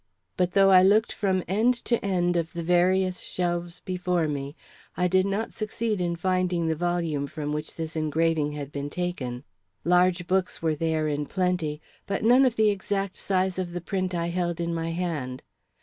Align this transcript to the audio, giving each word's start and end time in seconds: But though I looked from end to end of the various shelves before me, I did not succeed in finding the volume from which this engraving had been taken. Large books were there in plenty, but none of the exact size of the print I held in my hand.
But 0.35 0.53
though 0.53 0.71
I 0.71 0.81
looked 0.81 1.13
from 1.13 1.43
end 1.47 1.75
to 1.85 2.03
end 2.03 2.35
of 2.35 2.53
the 2.53 2.63
various 2.63 3.19
shelves 3.19 3.81
before 3.81 4.27
me, 4.27 4.55
I 4.97 5.07
did 5.07 5.27
not 5.27 5.53
succeed 5.53 6.01
in 6.01 6.15
finding 6.15 6.65
the 6.65 6.75
volume 6.75 7.27
from 7.27 7.53
which 7.53 7.75
this 7.75 7.95
engraving 7.95 8.53
had 8.53 8.71
been 8.71 8.89
taken. 8.89 9.43
Large 9.85 10.25
books 10.25 10.59
were 10.59 10.73
there 10.73 11.07
in 11.07 11.27
plenty, 11.27 11.81
but 12.07 12.23
none 12.23 12.45
of 12.47 12.55
the 12.55 12.71
exact 12.71 13.15
size 13.15 13.59
of 13.59 13.73
the 13.73 13.79
print 13.81 14.15
I 14.15 14.29
held 14.29 14.59
in 14.59 14.73
my 14.73 14.89
hand. 14.89 15.43